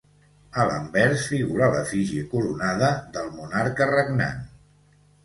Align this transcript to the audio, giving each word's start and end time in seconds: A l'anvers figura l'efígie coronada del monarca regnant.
A 0.61 0.63
l'anvers 0.69 1.25
figura 1.33 1.67
l'efígie 1.75 2.23
coronada 2.31 2.89
del 3.19 3.29
monarca 3.37 3.89
regnant. 3.93 4.41